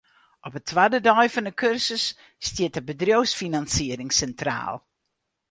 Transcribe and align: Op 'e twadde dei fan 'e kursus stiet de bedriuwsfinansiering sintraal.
Op 0.47 0.53
'e 0.57 0.61
twadde 0.69 0.99
dei 1.07 1.27
fan 1.33 1.49
'e 1.49 1.53
kursus 1.61 2.05
stiet 2.47 2.73
de 2.75 2.81
bedriuwsfinansiering 2.89 4.11
sintraal. 4.19 4.75